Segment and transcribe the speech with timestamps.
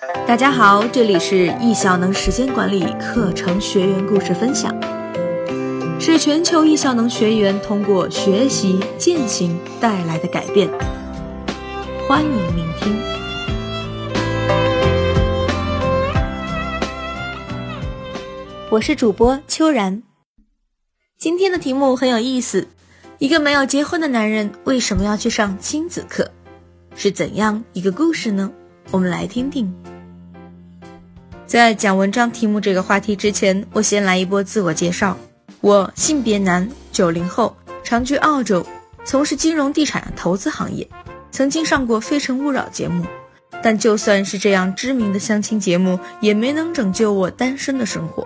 [0.00, 4.74] 大家好，这里是易效能时间管理课程学员故事分享，
[6.00, 10.70] 是全球易效能学员通过学习践行带来的改变。
[12.08, 12.96] 欢迎聆听。
[18.70, 20.02] 我是主播秋然，
[21.18, 22.68] 今天的题目很有意思：
[23.18, 26.30] 一个没有结婚的男人为什么要去上亲子课？
[26.96, 28.50] 是怎样一个故事呢？
[28.90, 29.72] 我们来听听。
[31.50, 35.18] 在讲文章题目这个话题之前，我先来一波自我介绍。
[35.60, 38.64] 我性别男，九零后，常居澳洲，
[39.04, 40.88] 从事金融、地产、投资行业，
[41.32, 43.04] 曾经上过《非诚勿扰》节目。
[43.64, 48.24] 但就算是这样知名的相亲节目，也没能拯救我单身的生活。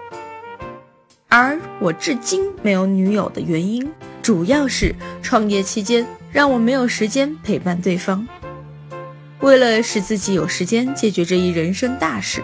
[1.30, 8.28] 而我至今没有女友的原因，主要是创业期间让我没有时间陪伴对方。
[9.40, 12.42] 为了使自己有时间解决这一人生大事，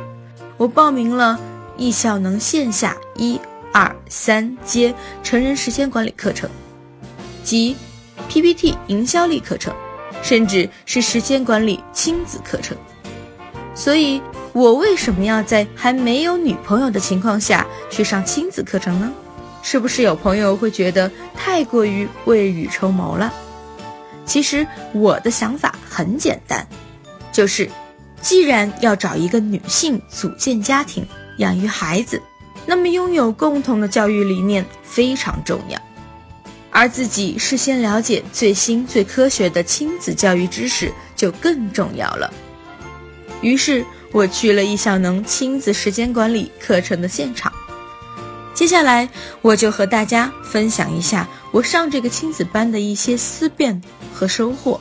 [0.60, 1.40] 我报名了
[1.78, 3.40] 易效能线下一
[3.72, 6.50] 二三阶成人时间管理课程，
[7.42, 7.74] 及
[8.28, 9.74] PPT 营销力课程，
[10.22, 12.76] 甚至是时间管理亲子课程。
[13.74, 14.20] 所以，
[14.52, 19.10] 我为什么要在还没有女朋友的情况下去上亲子课程呢？
[19.62, 23.32] 是不是有朋友会觉得太过于未雨绸缪了？
[24.26, 26.68] 其实我的想法很简单。
[27.32, 27.70] 就是，
[28.20, 31.06] 既然要找一个女性组建家庭、
[31.38, 32.20] 养育孩子，
[32.66, 35.80] 那么拥有共同的教育理念非常重要，
[36.70, 42.32] 而自己事先了解最新最科学的亲子教育知识就更重要了。
[43.40, 47.50] 于是，我去了易效能亲子时间管理课程的现场。
[48.52, 49.08] 接下来，
[49.40, 53.80] 我就和大家分享一下我上这个亲子班的一些思辨
[54.12, 54.78] 和收获。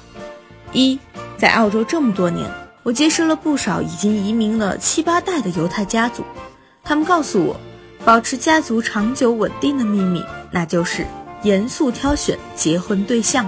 [0.74, 1.00] 一
[1.38, 2.52] 在澳洲这么多年，
[2.90, 6.24] 我结识了不少已经移民了七八代的犹太家族。
[6.84, 7.56] 他们告诉我，
[8.04, 11.06] 保持家族长久稳定的秘密，那就是
[11.44, 13.48] 严肃挑选结婚对象。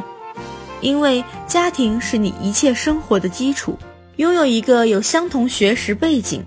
[0.80, 3.80] 因为家庭是你一切生活的基础，
[4.18, 6.46] 拥有一个有相同学识背景、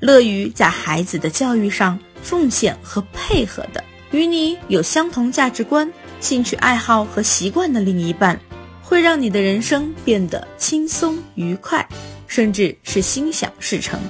[0.00, 8.36] 乐于在孩子的教育上奉献和配合的，与你有相同价值观、兴趣爱好和习惯的另一半。
[8.82, 11.88] 会让你的人生变得轻松愉快，
[12.34, 14.00] 甚至是心想事成。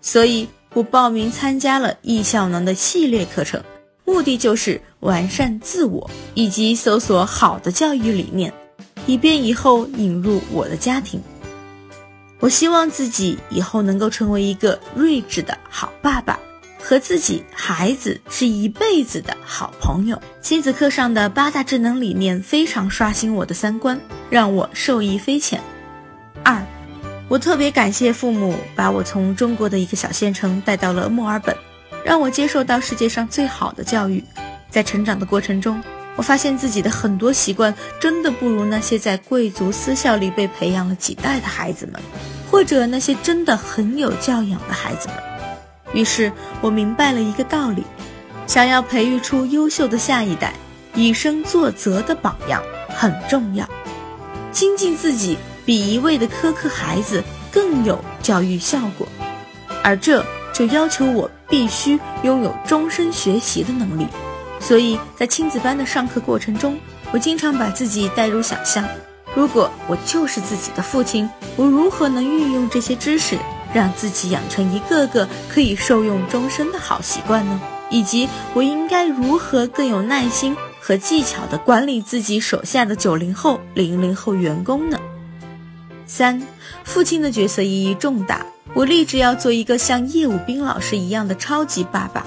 [0.00, 3.62] 所以我报名参加了易效能的系列课程，
[4.06, 8.50] 目的就是完善自我以及搜索好的教育理念，
[9.04, 11.20] 以便以后引入我的家庭。
[12.40, 16.40] 我希望自己以后能够成为一个睿智的好爸爸。
[16.80, 20.18] 和自己孩子是一辈子的好朋友。
[20.40, 24.00] 亲子课上的八大智能理念非常刷新我的三观，
[24.30, 25.60] 让我受益匪浅。
[27.28, 31.54] 我特别感谢父母把我从中国的一个小县城带到了墨尔本，
[32.02, 34.24] 让我接受到世界上最好的教育。
[34.70, 35.82] 在成长的过程中，
[36.16, 42.00] 我发现自己的很多习惯真的不如那些在贵族私校里被培养了几代的孩子们，
[42.50, 45.16] 或者那些真的很有教养的孩子们。
[45.92, 47.84] 于是我明白了一个道理：
[48.46, 50.54] 想要培育出优秀的下一代，
[50.94, 53.68] 以身作则的榜样很重要。
[54.50, 55.36] 精进自己
[55.68, 59.06] 比一味的苛刻孩子更有教育效果，
[59.84, 64.06] 而这就要求我必须拥有终身学习的能力。
[64.60, 66.80] 所以在亲子班的上课过程中，
[67.12, 68.82] 我经常把自己带入想象：
[69.34, 73.38] 如果我就是自己的父亲，我如何能运用这些知识？
[73.74, 77.60] 让自己养成一个个可以受用终身的好习惯呢？
[77.90, 84.98] 以及我应该如何更有耐心和技巧地管理自己手下的九零后、零零后员工呢？
[86.08, 86.42] 三，
[86.84, 92.26] 父亲的角色意义重大，我立志要做一个像叶武斌老师一样的超级爸爸。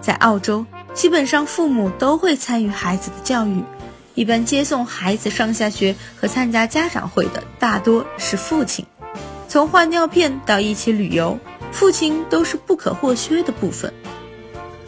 [0.00, 0.64] 在澳洲，
[0.94, 3.62] 基本上父母都会参与孩子的教育，
[4.14, 8.86] 一般接送孩子上下学和参加家长会的大多是父亲。
[9.48, 11.36] 从换尿片到一起旅游，
[11.72, 13.92] 父亲都是不可或缺的部分。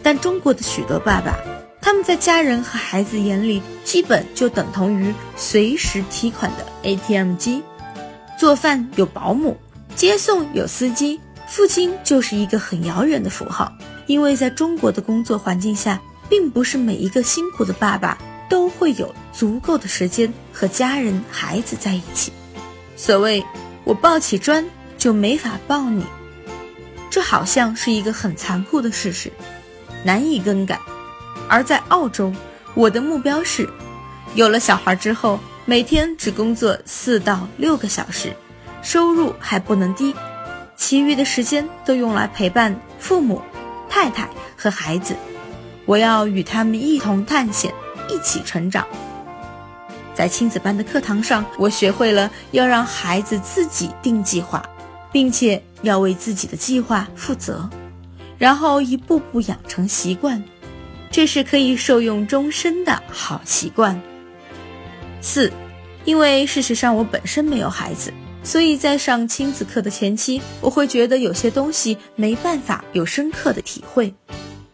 [0.01, 1.37] 但中国的许多爸爸，
[1.81, 7.65] 他们在家人和孩子眼里，基本就等同于随时提款的 ATM 机。
[8.39, 9.57] 做饭有保姆，
[9.95, 13.71] 接送有司机，父亲就是一个很遥远的符号。
[14.07, 16.01] 因为在中国的工作环境下，
[16.31, 18.17] 并不是每一个辛苦的爸爸
[18.49, 22.33] 都会有足够的时间和家人、孩子在一起。
[22.97, 23.45] 所谓。
[23.85, 24.63] 我抱起砖
[24.99, 26.05] 就没法抱你，
[27.09, 29.33] 这好像是一个很残酷的事实，
[30.05, 30.79] 难以更改。
[31.49, 32.31] 而在澳洲，
[32.75, 33.67] 我的目标是，
[34.35, 38.33] 有了小孩之后，每天只工作四到六个小时，
[38.81, 40.15] 收入还不能低，
[40.77, 43.43] 其余的时间都用来陪伴父母、
[43.87, 45.15] 太太和孩子。
[45.85, 47.71] 我要与他们一同探险，
[48.09, 48.87] 一起成长。
[50.15, 54.67] 在亲子班的课堂上，我学会了要让孩子自己定计划，
[55.13, 57.69] 并且要为自己的计划负责，
[58.39, 60.43] 然后一步步养成习惯。
[61.11, 64.01] 这是可以受用终身的好习惯。
[65.21, 65.53] 四，
[66.05, 68.13] 因为事实上我本身没有孩子，
[68.43, 74.15] 所以在上亲子课的前期，我会觉得有些东西没办法有深刻的体会。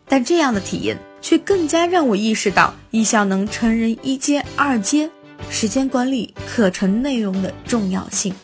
[0.06, 5.10] 但这样的体验却更加让我意识到艺校能成人一阶、二阶
[5.50, 8.34] 时间管理课程内容的重要性。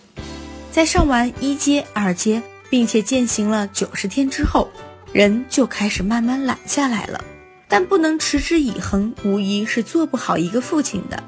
[0.73, 4.69] 在上完一阶、二阶，并且践行了九十天之后，
[5.13, 7.23] 人就开始慢慢懒下来了。
[7.69, 11.23] 但不能持之以恒，无疑是做不好一个父亲的。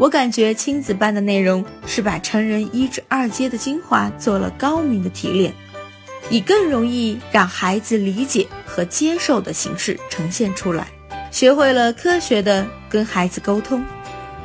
[0.00, 5.52] 我感觉亲子班的内容是把成人一至二阶的精华做了高明的提炼。
[6.30, 10.86] 以更容易让孩子理解和接受的形式呈现出来，
[11.30, 13.84] 学会了科学的跟孩子沟通，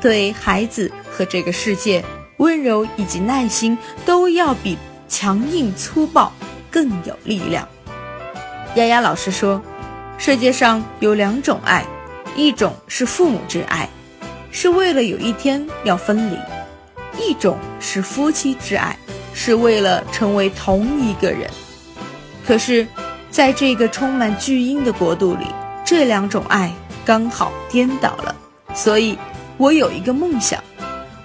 [0.01, 2.03] 对孩子和这个世界
[2.35, 6.33] 温柔以及耐心都要比强硬粗暴
[6.69, 7.65] 更有力量。
[8.75, 9.61] 丫丫老师说，
[10.17, 11.85] 世界上有两种爱，
[12.35, 13.87] 一种是父母之爱，
[14.55, 16.37] 是为了有一天要分离；
[17.19, 18.97] 一种是夫妻之爱，
[19.33, 21.49] 是为了成为同一个人。
[22.47, 22.87] 可是，
[23.29, 25.45] 在这个充满巨婴的国度里，
[25.83, 26.71] 这两种爱
[27.03, 28.33] 刚好颠倒了。
[28.73, 29.17] 所以，
[29.57, 30.63] 我有一个梦想，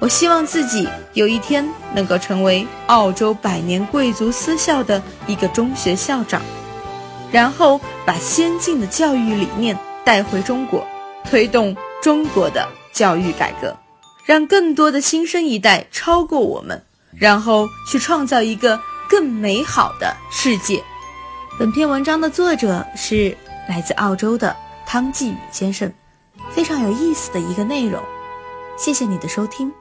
[0.01, 6.43] 我希望自己有一天能够成为澳洲百年贵族私校的一个中学校长，
[7.31, 10.85] 然后把先进的教育理念带回中国，
[11.31, 12.67] 推动中国的
[13.01, 13.75] 教育改革，
[14.27, 16.85] 让更多的新生一代超过我们，
[17.17, 20.85] 然后去创造一个更美好的世界。
[21.59, 23.35] 本篇文章的作者是
[23.71, 24.55] 来自澳洲的
[24.85, 25.91] 汤继宇先生，
[26.51, 28.03] 非常有意思的一个内容。
[28.77, 29.73] 谢谢你的收听。